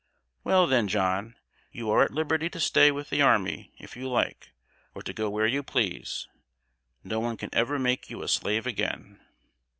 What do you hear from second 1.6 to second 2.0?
you